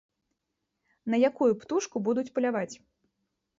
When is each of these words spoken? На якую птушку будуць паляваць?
На 1.15 1.19
якую 1.29 1.51
птушку 1.65 1.95
будуць 2.09 2.27
паляваць? 2.39 2.75